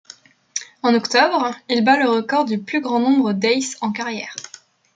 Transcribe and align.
En 0.81 0.95
octobre, 0.95 1.53
il 1.69 1.83
bat 1.85 1.95
le 2.01 2.09
record 2.09 2.45
du 2.45 2.59
plus 2.59 2.81
grand 2.81 2.99
nombre 2.99 3.33
d'aces 3.33 3.77
en 3.81 3.91
carrière. 3.91 4.33